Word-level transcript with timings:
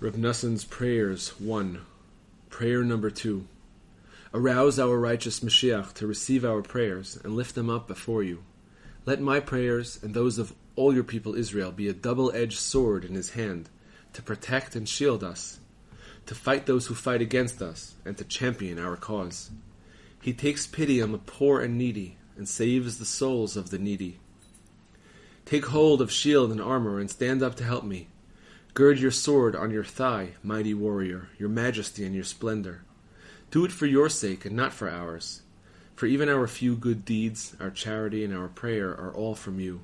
Rav 0.00 0.16
Nassan's 0.16 0.64
Prayers 0.64 1.30
1. 1.40 1.80
Prayer 2.50 2.84
number 2.84 3.10
2. 3.10 3.44
Arouse 4.32 4.78
our 4.78 4.96
righteous 4.96 5.40
Mashiach 5.40 5.92
to 5.94 6.06
receive 6.06 6.44
our 6.44 6.62
prayers 6.62 7.18
and 7.24 7.34
lift 7.34 7.56
them 7.56 7.68
up 7.68 7.88
before 7.88 8.22
you. 8.22 8.44
Let 9.06 9.20
my 9.20 9.40
prayers 9.40 9.98
and 10.00 10.14
those 10.14 10.38
of 10.38 10.54
all 10.76 10.94
your 10.94 11.02
people 11.02 11.34
Israel 11.34 11.72
be 11.72 11.88
a 11.88 11.92
double 11.92 12.30
edged 12.30 12.60
sword 12.60 13.04
in 13.04 13.16
his 13.16 13.30
hand 13.30 13.70
to 14.12 14.22
protect 14.22 14.76
and 14.76 14.88
shield 14.88 15.24
us, 15.24 15.58
to 16.26 16.34
fight 16.36 16.66
those 16.66 16.86
who 16.86 16.94
fight 16.94 17.20
against 17.20 17.60
us, 17.60 17.96
and 18.04 18.16
to 18.18 18.24
champion 18.24 18.78
our 18.78 18.96
cause. 18.96 19.50
He 20.22 20.32
takes 20.32 20.64
pity 20.68 21.02
on 21.02 21.10
the 21.10 21.18
poor 21.18 21.60
and 21.60 21.76
needy 21.76 22.18
and 22.36 22.48
saves 22.48 22.98
the 22.98 23.04
souls 23.04 23.56
of 23.56 23.70
the 23.70 23.80
needy. 23.80 24.20
Take 25.44 25.66
hold 25.66 26.00
of 26.00 26.12
shield 26.12 26.52
and 26.52 26.60
armor 26.60 27.00
and 27.00 27.10
stand 27.10 27.42
up 27.42 27.56
to 27.56 27.64
help 27.64 27.82
me. 27.82 28.06
Gird 28.78 29.00
your 29.00 29.10
sword 29.10 29.56
on 29.56 29.72
your 29.72 29.82
thigh, 29.82 30.34
mighty 30.40 30.72
warrior, 30.72 31.30
your 31.36 31.48
majesty 31.48 32.04
and 32.04 32.14
your 32.14 32.22
splendor. 32.22 32.82
Do 33.50 33.64
it 33.64 33.72
for 33.72 33.86
your 33.86 34.08
sake 34.08 34.44
and 34.44 34.54
not 34.54 34.72
for 34.72 34.88
ours. 34.88 35.42
For 35.96 36.06
even 36.06 36.28
our 36.28 36.46
few 36.46 36.76
good 36.76 37.04
deeds, 37.04 37.56
our 37.58 37.70
charity, 37.70 38.24
and 38.24 38.32
our 38.32 38.46
prayer 38.46 38.90
are 38.90 39.12
all 39.12 39.34
from 39.34 39.58
you. 39.58 39.80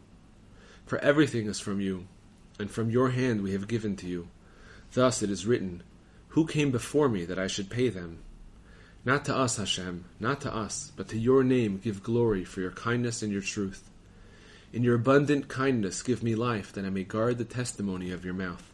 For 0.86 0.98
everything 0.98 1.48
is 1.48 1.58
from 1.58 1.80
you, 1.80 2.06
and 2.56 2.70
from 2.70 2.88
your 2.88 3.10
hand 3.10 3.42
we 3.42 3.50
have 3.50 3.66
given 3.66 3.96
to 3.96 4.06
you. 4.06 4.28
Thus 4.92 5.24
it 5.24 5.30
is 5.30 5.44
written, 5.44 5.82
Who 6.28 6.46
came 6.46 6.70
before 6.70 7.08
me 7.08 7.24
that 7.24 7.36
I 7.36 7.48
should 7.48 7.70
pay 7.70 7.88
them? 7.88 8.20
Not 9.04 9.24
to 9.24 9.34
us, 9.34 9.56
Hashem, 9.56 10.04
not 10.20 10.40
to 10.42 10.54
us, 10.54 10.92
but 10.94 11.08
to 11.08 11.18
your 11.18 11.42
name 11.42 11.80
give 11.82 12.04
glory 12.04 12.44
for 12.44 12.60
your 12.60 12.70
kindness 12.70 13.22
and 13.22 13.32
your 13.32 13.42
truth. 13.42 13.90
In 14.72 14.84
your 14.84 14.94
abundant 14.94 15.48
kindness 15.48 16.00
give 16.00 16.22
me 16.22 16.36
life, 16.36 16.72
that 16.74 16.84
I 16.84 16.90
may 16.90 17.02
guard 17.02 17.38
the 17.38 17.44
testimony 17.44 18.12
of 18.12 18.24
your 18.24 18.34
mouth. 18.34 18.70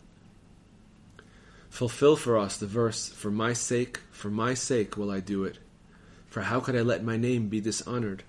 Fulfill 1.71 2.17
for 2.17 2.37
us 2.37 2.57
the 2.57 2.67
verse, 2.67 3.09
For 3.09 3.31
my 3.31 3.53
sake, 3.55 4.01
for 4.11 4.29
my 4.29 4.55
sake 4.55 4.97
will 4.97 5.11
I 5.11 5.21
do 5.21 5.45
it. 5.45 5.59
For 6.29 6.43
how 6.43 6.61
could 6.61 6.77
I 6.77 6.83
let 6.83 7.03
my 7.03 7.17
name 7.17 7.49
be 7.49 7.61
dishonored? 7.61 8.23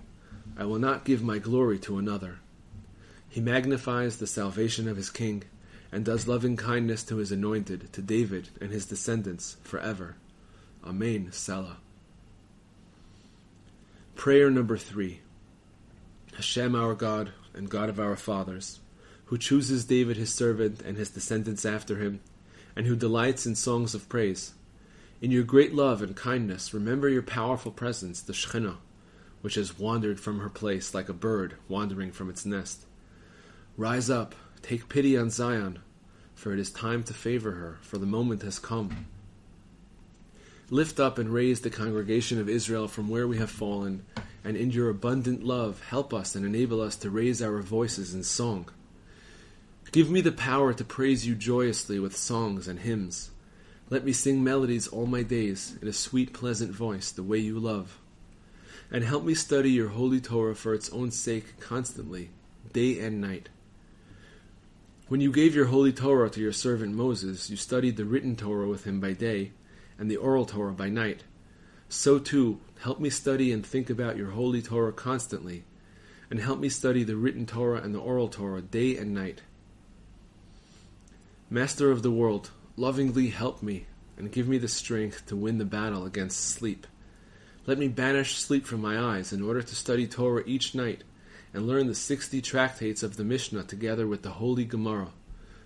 I 0.56 0.64
will 0.64 0.78
not 0.78 1.04
give 1.04 1.22
my 1.22 1.38
glory 1.38 1.78
to 1.80 1.98
another. 1.98 2.38
He 3.28 3.40
magnifies 3.40 4.16
the 4.16 4.26
salvation 4.26 4.88
of 4.88 4.96
his 4.96 5.10
king, 5.10 5.44
and 5.90 6.04
does 6.04 6.26
loving 6.26 6.56
kindness 6.56 7.02
to 7.04 7.16
his 7.16 7.32
anointed, 7.32 7.92
to 7.92 8.00
David 8.00 8.48
and 8.60 8.70
his 8.70 8.86
descendants, 8.86 9.56
forever. 9.62 10.16
Amen. 10.84 11.30
Selah. 11.32 11.78
Prayer 14.14 14.50
number 14.50 14.76
three. 14.76 15.20
Hashem 16.34 16.74
our 16.74 16.94
God 16.94 17.32
and 17.54 17.68
God 17.68 17.88
of 17.88 18.00
our 18.00 18.16
fathers, 18.16 18.80
who 19.26 19.36
chooses 19.36 19.84
David 19.84 20.16
his 20.16 20.32
servant 20.32 20.80
and 20.82 20.96
his 20.96 21.10
descendants 21.10 21.66
after 21.66 21.96
him, 21.96 22.20
and 22.76 22.86
who 22.86 22.96
delights 22.96 23.46
in 23.46 23.54
songs 23.54 23.94
of 23.94 24.08
praise. 24.08 24.54
In 25.20 25.30
your 25.30 25.44
great 25.44 25.74
love 25.74 26.02
and 26.02 26.16
kindness, 26.16 26.74
remember 26.74 27.08
your 27.08 27.22
powerful 27.22 27.70
presence, 27.70 28.20
the 28.20 28.32
Shekhinah, 28.32 28.78
which 29.40 29.54
has 29.54 29.78
wandered 29.78 30.18
from 30.18 30.40
her 30.40 30.48
place 30.48 30.94
like 30.94 31.08
a 31.08 31.14
bird 31.14 31.54
wandering 31.68 32.10
from 32.10 32.28
its 32.28 32.44
nest. 32.44 32.86
Rise 33.76 34.10
up, 34.10 34.34
take 34.62 34.88
pity 34.88 35.16
on 35.16 35.30
Zion, 35.30 35.78
for 36.34 36.52
it 36.52 36.58
is 36.58 36.70
time 36.70 37.04
to 37.04 37.14
favor 37.14 37.52
her, 37.52 37.78
for 37.82 37.98
the 37.98 38.06
moment 38.06 38.42
has 38.42 38.58
come. 38.58 39.06
Lift 40.70 40.98
up 40.98 41.18
and 41.18 41.32
raise 41.32 41.60
the 41.60 41.70
congregation 41.70 42.40
of 42.40 42.48
Israel 42.48 42.88
from 42.88 43.08
where 43.08 43.28
we 43.28 43.38
have 43.38 43.50
fallen, 43.50 44.04
and 44.42 44.56
in 44.56 44.70
your 44.70 44.88
abundant 44.88 45.44
love 45.44 45.82
help 45.88 46.12
us 46.12 46.34
and 46.34 46.44
enable 46.44 46.80
us 46.80 46.96
to 46.96 47.10
raise 47.10 47.42
our 47.42 47.60
voices 47.60 48.14
in 48.14 48.24
song. 48.24 48.68
Give 49.92 50.10
me 50.10 50.22
the 50.22 50.32
power 50.32 50.72
to 50.72 50.84
praise 50.84 51.26
you 51.26 51.34
joyously 51.34 51.98
with 51.98 52.16
songs 52.16 52.66
and 52.66 52.78
hymns. 52.78 53.30
Let 53.90 54.06
me 54.06 54.14
sing 54.14 54.42
melodies 54.42 54.88
all 54.88 55.04
my 55.04 55.22
days 55.22 55.76
in 55.82 55.86
a 55.86 55.92
sweet, 55.92 56.32
pleasant 56.32 56.72
voice, 56.72 57.12
the 57.12 57.22
way 57.22 57.36
you 57.36 57.58
love. 57.58 57.98
And 58.90 59.04
help 59.04 59.22
me 59.22 59.34
study 59.34 59.70
your 59.70 59.88
holy 59.88 60.18
Torah 60.18 60.56
for 60.56 60.72
its 60.72 60.88
own 60.94 61.10
sake 61.10 61.60
constantly, 61.60 62.30
day 62.72 63.00
and 63.00 63.20
night. 63.20 63.50
When 65.08 65.20
you 65.20 65.30
gave 65.30 65.54
your 65.54 65.66
holy 65.66 65.92
Torah 65.92 66.30
to 66.30 66.40
your 66.40 66.54
servant 66.54 66.94
Moses, 66.94 67.50
you 67.50 67.58
studied 67.58 67.98
the 67.98 68.06
written 68.06 68.34
Torah 68.34 68.68
with 68.68 68.84
him 68.84 68.98
by 68.98 69.12
day 69.12 69.52
and 69.98 70.10
the 70.10 70.16
oral 70.16 70.46
Torah 70.46 70.72
by 70.72 70.88
night. 70.88 71.24
So 71.90 72.18
too, 72.18 72.60
help 72.80 72.98
me 72.98 73.10
study 73.10 73.52
and 73.52 73.64
think 73.64 73.90
about 73.90 74.16
your 74.16 74.30
holy 74.30 74.62
Torah 74.62 74.94
constantly, 74.94 75.64
and 76.30 76.40
help 76.40 76.60
me 76.60 76.70
study 76.70 77.04
the 77.04 77.16
written 77.16 77.44
Torah 77.44 77.82
and 77.82 77.94
the 77.94 78.00
oral 78.00 78.28
Torah 78.28 78.62
day 78.62 78.96
and 78.96 79.12
night. 79.12 79.42
Master 81.52 81.90
of 81.90 82.02
the 82.02 82.10
world, 82.10 82.50
lovingly 82.78 83.28
help 83.28 83.62
me 83.62 83.84
and 84.16 84.32
give 84.32 84.48
me 84.48 84.56
the 84.56 84.68
strength 84.68 85.26
to 85.26 85.36
win 85.36 85.58
the 85.58 85.66
battle 85.66 86.06
against 86.06 86.40
sleep. 86.40 86.86
Let 87.66 87.76
me 87.76 87.88
banish 87.88 88.36
sleep 88.36 88.64
from 88.64 88.80
my 88.80 88.98
eyes 88.98 89.34
in 89.34 89.42
order 89.42 89.60
to 89.60 89.74
study 89.74 90.06
Torah 90.06 90.44
each 90.46 90.74
night 90.74 91.04
and 91.52 91.66
learn 91.66 91.88
the 91.88 91.94
sixty 91.94 92.40
tractates 92.40 93.02
of 93.02 93.18
the 93.18 93.24
Mishnah 93.24 93.64
together 93.64 94.06
with 94.06 94.22
the 94.22 94.30
Holy 94.30 94.64
Gemara, 94.64 95.08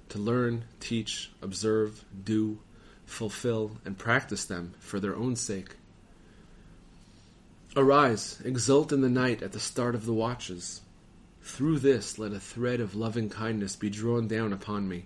to 0.09 0.19
learn, 0.19 0.65
teach, 0.81 1.31
observe, 1.41 2.05
do, 2.25 2.59
fulfill, 3.05 3.79
and 3.85 3.97
practice 3.97 4.45
them 4.45 4.75
for 4.81 4.99
their 4.99 5.15
own 5.15 5.37
sake. 5.37 5.77
Arise, 7.77 8.43
exult 8.45 8.91
in 8.91 9.03
the 9.03 9.09
night 9.09 9.41
at 9.41 9.53
the 9.53 9.61
start 9.61 9.95
of 9.95 10.05
the 10.05 10.13
watches. 10.13 10.81
Through 11.43 11.79
this 11.79 12.19
let 12.19 12.33
a 12.33 12.41
thread 12.41 12.81
of 12.81 12.97
loving 12.97 13.31
kindness 13.31 13.77
be 13.77 13.89
drawn 13.89 14.27
down 14.27 14.53
upon 14.53 14.89
me 14.89 15.05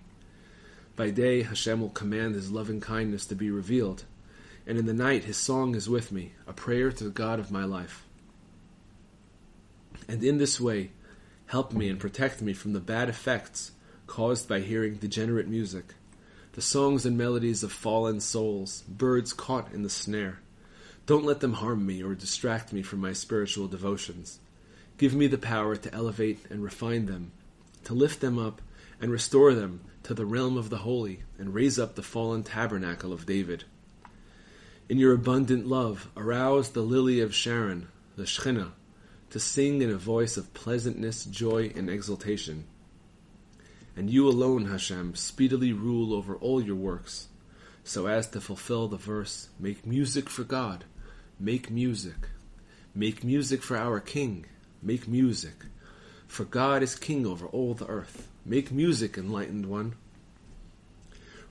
by 0.95 1.09
day, 1.09 1.43
Hashem 1.43 1.81
will 1.81 1.89
command 1.89 2.35
His 2.35 2.51
loving 2.51 2.81
kindness 2.81 3.25
to 3.27 3.35
be 3.35 3.49
revealed, 3.49 4.05
and 4.67 4.77
in 4.77 4.85
the 4.85 4.93
night, 4.93 5.23
His 5.23 5.37
song 5.37 5.75
is 5.75 5.89
with 5.89 6.11
me, 6.11 6.33
a 6.47 6.53
prayer 6.53 6.91
to 6.91 7.03
the 7.03 7.09
God 7.09 7.39
of 7.39 7.51
my 7.51 7.63
life. 7.63 8.05
And 10.07 10.23
in 10.23 10.37
this 10.37 10.59
way, 10.59 10.91
help 11.47 11.73
me 11.73 11.89
and 11.89 11.99
protect 11.99 12.41
me 12.41 12.53
from 12.53 12.73
the 12.73 12.79
bad 12.79 13.09
effects 13.09 13.71
caused 14.07 14.47
by 14.49 14.59
hearing 14.59 14.95
degenerate 14.95 15.47
music, 15.47 15.93
the 16.53 16.61
songs 16.61 17.05
and 17.05 17.17
melodies 17.17 17.63
of 17.63 17.71
fallen 17.71 18.19
souls, 18.19 18.81
birds 18.87 19.31
caught 19.31 19.71
in 19.71 19.83
the 19.83 19.89
snare. 19.89 20.39
Don't 21.05 21.23
let 21.23 21.39
them 21.39 21.53
harm 21.53 21.85
me 21.85 22.03
or 22.03 22.13
distract 22.13 22.73
me 22.73 22.81
from 22.81 22.99
my 22.99 23.13
spiritual 23.13 23.67
devotions. 23.67 24.39
Give 24.97 25.15
me 25.15 25.27
the 25.27 25.37
power 25.37 25.77
to 25.77 25.93
elevate 25.93 26.39
and 26.49 26.61
refine 26.61 27.05
them, 27.05 27.31
to 27.85 27.93
lift 27.93 28.19
them 28.19 28.37
up 28.37 28.61
and 29.01 29.11
restore 29.11 29.53
them 29.53 29.81
to 30.03 30.13
the 30.13 30.25
realm 30.25 30.57
of 30.57 30.69
the 30.69 30.77
holy 30.77 31.23
and 31.37 31.53
raise 31.53 31.77
up 31.79 31.95
the 31.95 32.03
fallen 32.03 32.43
tabernacle 32.43 33.11
of 33.11 33.25
David. 33.25 33.65
In 34.87 34.97
your 34.97 35.13
abundant 35.13 35.67
love, 35.67 36.09
arouse 36.15 36.69
the 36.69 36.81
lily 36.81 37.19
of 37.19 37.33
Sharon, 37.33 37.87
the 38.15 38.23
Shekhinah, 38.23 38.71
to 39.31 39.39
sing 39.39 39.81
in 39.81 39.89
a 39.89 39.97
voice 39.97 40.37
of 40.37 40.53
pleasantness, 40.53 41.25
joy, 41.25 41.71
and 41.75 41.89
exultation. 41.89 42.65
And 43.95 44.09
you 44.09 44.27
alone, 44.27 44.65
Hashem, 44.65 45.15
speedily 45.15 45.73
rule 45.73 46.13
over 46.13 46.35
all 46.35 46.61
your 46.61 46.75
works, 46.75 47.27
so 47.83 48.07
as 48.07 48.27
to 48.29 48.41
fulfill 48.41 48.87
the 48.87 48.97
verse 48.97 49.49
Make 49.59 49.85
music 49.85 50.29
for 50.29 50.43
God, 50.43 50.85
make 51.39 51.69
music. 51.69 52.29
Make 52.93 53.23
music 53.23 53.63
for 53.63 53.77
our 53.77 54.01
King, 54.01 54.45
make 54.81 55.07
music. 55.07 55.65
For 56.27 56.43
God 56.43 56.83
is 56.83 56.95
King 56.95 57.25
over 57.25 57.47
all 57.47 57.73
the 57.73 57.87
earth. 57.87 58.27
Make 58.45 58.71
music, 58.71 59.17
enlightened 59.17 59.67
one. 59.67 59.93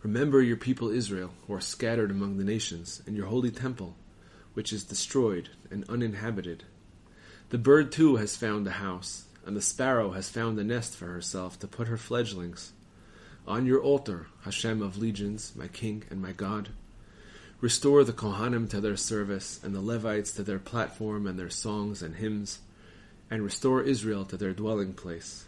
Remember 0.03 0.43
your 0.43 0.57
people 0.57 0.91
Israel, 0.91 1.31
who 1.47 1.55
are 1.55 1.61
scattered 1.61 2.11
among 2.11 2.37
the 2.37 2.45
nations, 2.45 3.01
and 3.07 3.17
your 3.17 3.27
holy 3.27 3.53
temple, 3.53 3.95
which 4.55 4.73
is 4.73 4.83
destroyed 4.83 5.51
and 5.71 5.89
uninhabited. 5.89 6.65
The 7.51 7.59
bird 7.59 7.93
too 7.93 8.17
has 8.17 8.37
found 8.37 8.67
a 8.67 8.73
house, 8.73 9.27
and 9.47 9.57
the 9.57 9.63
sparrow 9.63 10.13
has 10.13 10.29
found 10.29 10.59
a 10.59 10.65
nest 10.65 10.97
for 10.97 11.07
herself 11.07 11.59
to 11.61 11.69
put 11.69 11.87
her 11.87 11.97
fledglings. 11.97 12.73
On 13.47 13.67
your 13.67 13.81
altar, 13.81 14.27
Hashem 14.43 14.83
of 14.83 14.99
legions, 14.99 15.53
my 15.55 15.69
King 15.69 16.03
and 16.11 16.21
my 16.21 16.33
God, 16.33 16.71
restore 17.61 18.03
the 18.03 18.13
Kohanim 18.13 18.69
to 18.71 18.81
their 18.81 18.97
service, 18.97 19.61
and 19.63 19.75
the 19.75 19.81
Levites 19.81 20.33
to 20.33 20.43
their 20.43 20.59
platform 20.59 21.27
and 21.27 21.39
their 21.39 21.51
songs 21.51 22.03
and 22.03 22.17
hymns, 22.17 22.59
and 23.31 23.45
restore 23.45 23.81
Israel 23.81 24.25
to 24.25 24.37
their 24.37 24.53
dwelling 24.53 24.93
place. 24.93 25.45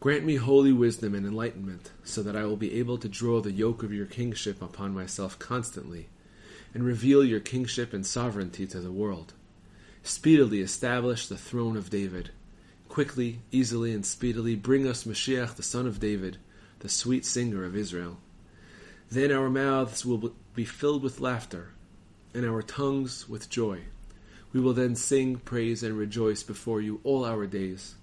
Grant 0.00 0.24
me 0.24 0.36
holy 0.36 0.72
wisdom 0.72 1.14
and 1.14 1.26
enlightenment, 1.26 1.90
so 2.02 2.22
that 2.22 2.34
I 2.34 2.46
will 2.46 2.56
be 2.56 2.78
able 2.78 2.96
to 2.96 3.06
draw 3.06 3.42
the 3.42 3.52
yoke 3.52 3.82
of 3.82 3.92
your 3.92 4.06
kingship 4.06 4.62
upon 4.62 4.94
myself 4.94 5.38
constantly, 5.38 6.08
and 6.72 6.82
reveal 6.82 7.22
your 7.22 7.38
kingship 7.38 7.92
and 7.92 8.06
sovereignty 8.06 8.66
to 8.68 8.80
the 8.80 8.90
world. 8.90 9.34
Speedily 10.02 10.62
establish 10.62 11.26
the 11.26 11.36
throne 11.36 11.76
of 11.76 11.90
David. 11.90 12.30
Quickly, 12.88 13.40
easily, 13.52 13.92
and 13.92 14.06
speedily 14.06 14.56
bring 14.56 14.88
us 14.88 15.04
Mashiach, 15.04 15.56
the 15.56 15.62
son 15.62 15.86
of 15.86 16.00
David, 16.00 16.38
the 16.78 16.88
sweet 16.88 17.26
singer 17.26 17.62
of 17.62 17.76
Israel. 17.76 18.16
Then 19.10 19.30
our 19.30 19.50
mouths 19.50 20.06
will 20.06 20.32
be 20.54 20.64
filled 20.64 21.02
with 21.02 21.20
laughter, 21.20 21.72
and 22.32 22.46
our 22.46 22.62
tongues 22.62 23.28
with 23.28 23.50
joy. 23.50 23.80
We 24.54 24.60
will 24.60 24.72
then 24.72 24.96
sing, 24.96 25.36
praise, 25.36 25.82
and 25.82 25.98
rejoice 25.98 26.42
before 26.42 26.80
you 26.80 27.02
all 27.04 27.26
our 27.26 27.46
days 27.46 27.96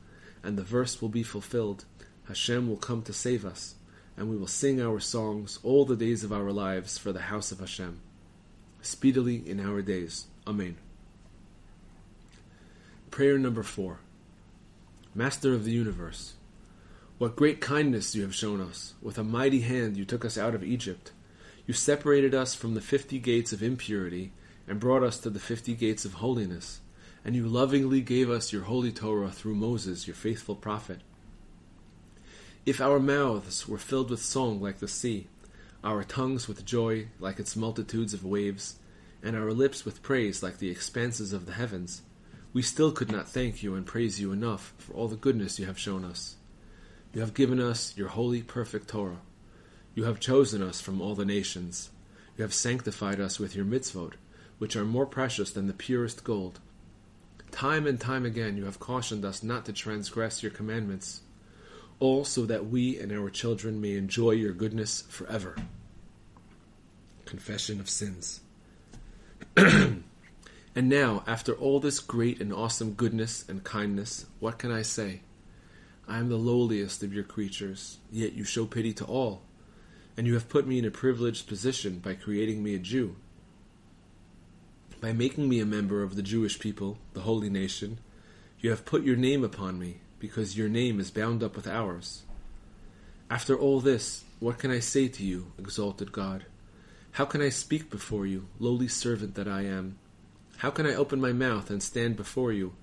and 0.44 0.58
the 0.58 0.64
verse 0.64 1.02
will 1.02 1.10
be 1.10 1.24
fulfilled. 1.24 1.86
Hashem 2.28 2.68
will 2.68 2.78
come 2.78 3.02
to 3.04 3.14
save 3.14 3.46
us, 3.46 3.76
and 4.16 4.30
we 4.30 4.36
will 4.36 4.48
sing 4.48 4.82
our 4.82 5.00
songs 5.00 5.60
all 5.64 5.86
the 5.86 5.96
days 5.96 6.24
of 6.24 6.34
our 6.34 6.52
lives 6.52 6.98
for 6.98 7.12
the 7.12 7.22
house 7.22 7.52
of 7.52 7.60
Hashem, 7.60 8.00
speedily 8.82 9.44
in 9.48 9.60
our 9.60 9.82
days. 9.82 10.28
Amen. 10.46 10.78
Prayer 13.12 13.38
number 13.38 13.64
four 13.64 14.00
Master 15.16 15.54
of 15.54 15.64
the 15.64 15.72
universe, 15.72 16.34
what 17.18 17.36
great 17.36 17.60
kindness 17.60 18.14
you 18.14 18.22
have 18.22 18.36
shown 18.36 18.62
us. 18.62 18.94
With 19.02 19.18
a 19.18 19.24
mighty 19.24 19.62
hand 19.62 19.98
you 19.98 20.06
took 20.06 20.24
us 20.24 20.38
out 20.38 20.54
of 20.54 20.64
Egypt. 20.64 21.12
You 21.66 21.74
separated 21.74 22.36
us 22.36 22.54
from 22.54 22.76
the 22.76 22.82
fifty 22.82 23.18
gates 23.18 23.52
of 23.52 23.64
impurity 23.64 24.32
and 24.68 24.80
brought 24.80 25.02
us 25.02 25.18
to 25.20 25.30
the 25.30 25.40
fifty 25.40 25.74
gates 25.74 26.06
of 26.06 26.14
holiness. 26.14 26.82
And 27.28 27.36
you 27.36 27.46
lovingly 27.46 28.00
gave 28.00 28.30
us 28.30 28.54
your 28.54 28.62
holy 28.64 28.94
Torah 28.94 29.32
through 29.32 29.56
Moses, 29.56 30.08
your 30.08 30.16
faithful 30.16 30.56
prophet. 30.56 31.02
If 32.66 32.80
our 32.80 33.02
mouths 33.02 33.68
were 33.68 33.78
filled 33.78 34.10
with 34.10 34.22
song 34.22 34.62
like 34.62 34.80
the 34.80 34.88
sea, 34.88 35.28
our 35.84 36.06
tongues 36.06 36.48
with 36.48 36.66
joy 36.66 37.10
like 37.20 37.38
its 37.38 37.58
multitudes 37.58 38.14
of 38.14 38.24
waves, 38.24 38.78
and 39.22 39.36
our 39.36 39.52
lips 39.52 39.84
with 39.84 40.02
praise 40.02 40.42
like 40.42 40.60
the 40.60 40.70
expanses 40.70 41.34
of 41.34 41.46
the 41.46 41.52
heavens, 41.52 42.02
we 42.54 42.62
still 42.62 42.94
could 42.94 43.12
not 43.12 43.28
thank 43.28 43.62
you 43.62 43.76
and 43.76 43.86
praise 43.86 44.22
you 44.22 44.32
enough 44.32 44.74
for 44.78 44.94
all 44.94 45.10
the 45.10 45.18
goodness 45.18 45.60
you 45.60 45.66
have 45.66 45.78
shown 45.78 46.06
us. 46.06 46.38
You 47.14 47.20
have 47.20 47.34
given 47.34 47.60
us 47.60 47.94
your 47.98 48.08
holy, 48.08 48.42
perfect 48.42 48.88
Torah. 48.88 49.20
You 49.96 50.06
have 50.06 50.22
chosen 50.22 50.62
us 50.62 50.80
from 50.80 51.02
all 51.02 51.14
the 51.14 51.26
nations. 51.26 51.90
You 52.38 52.44
have 52.44 52.54
sanctified 52.54 53.20
us 53.20 53.38
with 53.38 53.54
your 53.54 53.66
mitzvot, 53.66 54.14
which 54.60 54.78
are 54.78 54.86
more 54.86 55.06
precious 55.06 55.52
than 55.52 55.68
the 55.68 55.74
purest 55.74 56.24
gold. 56.24 56.62
Time 57.58 57.88
and 57.88 58.00
time 58.00 58.24
again 58.24 58.56
you 58.56 58.66
have 58.66 58.80
cautioned 58.80 59.26
us 59.26 59.42
not 59.42 59.66
to 59.66 59.74
transgress 59.74 60.44
your 60.44 60.52
commandments, 60.52 61.22
all 62.00 62.24
so 62.24 62.46
that 62.46 62.68
we 62.68 63.00
and 63.00 63.12
our 63.12 63.32
children 63.32 63.82
may 63.82 63.96
enjoy 63.96 64.30
your 64.30 64.54
goodness 64.54 65.02
forever. 65.10 65.56
Confession 67.26 67.80
of 67.80 67.90
sins. 67.90 68.42
and 69.58 70.04
now, 70.76 71.24
after 71.26 71.52
all 71.54 71.80
this 71.80 72.00
great 72.00 72.40
and 72.40 72.54
awesome 72.54 72.94
goodness 72.94 73.44
and 73.50 73.64
kindness, 73.64 74.28
what 74.40 74.60
can 74.60 74.72
I 74.72 74.84
say? 74.84 75.22
I 76.08 76.20
am 76.20 76.30
the 76.30 76.36
lowliest 76.36 77.02
of 77.02 77.12
your 77.12 77.24
creatures, 77.24 77.98
yet 78.12 78.34
you 78.34 78.44
show 78.44 78.68
pity 78.68 78.94
to 78.94 79.06
all, 79.06 79.42
and 80.16 80.28
you 80.28 80.36
have 80.36 80.48
put 80.48 80.68
me 80.68 80.78
in 80.78 80.86
a 80.86 80.92
privileged 80.92 81.48
position 81.48 81.98
by 81.98 82.14
creating 82.14 82.62
me 82.62 82.76
a 82.76 82.80
Jew. 82.80 83.16
By 85.00 85.14
making 85.14 85.48
me 85.48 85.60
a 85.60 85.66
member 85.66 86.04
of 86.04 86.16
the 86.16 86.22
Jewish 86.22 86.60
people, 86.60 86.98
the 87.14 87.22
holy 87.22 87.50
nation, 87.50 88.00
you 88.60 88.70
have 88.72 88.86
put 88.86 89.04
your 89.04 89.16
name 89.16 89.44
upon 89.44 89.78
me, 89.78 89.98
because 90.20 90.58
your 90.58 90.70
name 90.70 91.00
is 91.00 91.12
bound 91.12 91.44
up 91.44 91.56
with 91.56 91.68
ours. 91.68 92.24
After 93.30 93.58
all 93.58 93.80
this, 93.80 94.24
what 94.40 94.58
can 94.58 94.72
I 94.72 94.80
say 94.80 95.08
to 95.08 95.24
you, 95.24 95.52
exalted 95.58 96.12
God? 96.12 96.46
How 97.12 97.26
can 97.26 97.42
I 97.42 97.50
speak 97.50 97.90
before 97.90 98.26
you, 98.26 98.48
lowly 98.60 98.88
servant 98.88 99.36
that 99.36 99.48
I 99.48 99.64
am? 99.64 99.98
How 100.58 100.72
can 100.72 100.86
I 100.86 100.96
open 100.96 101.22
my 101.22 101.34
mouth 101.34 101.70
and 101.70 101.84
stand 101.84 102.16
before 102.16 102.52
you? 102.52 102.74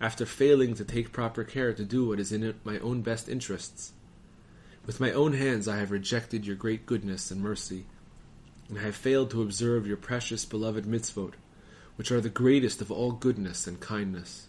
after 0.00 0.26
failing 0.26 0.74
to 0.74 0.84
take 0.84 1.12
proper 1.12 1.44
care 1.44 1.72
to 1.72 1.84
do 1.84 2.06
what 2.06 2.20
is 2.20 2.32
in 2.32 2.54
my 2.64 2.78
own 2.80 3.00
best 3.02 3.28
interests. 3.28 3.92
With 4.86 5.00
my 5.00 5.12
own 5.12 5.32
hands 5.32 5.66
I 5.66 5.78
have 5.78 5.90
rejected 5.90 6.46
your 6.46 6.56
great 6.56 6.84
goodness 6.84 7.30
and 7.30 7.40
mercy, 7.40 7.86
and 8.68 8.78
I 8.78 8.82
have 8.82 8.96
failed 8.96 9.30
to 9.30 9.42
observe 9.42 9.86
your 9.86 9.96
precious 9.96 10.44
beloved 10.44 10.84
mitzvot, 10.84 11.32
which 11.96 12.10
are 12.10 12.20
the 12.20 12.28
greatest 12.28 12.80
of 12.80 12.90
all 12.90 13.12
goodness 13.12 13.66
and 13.66 13.80
kindness. 13.80 14.48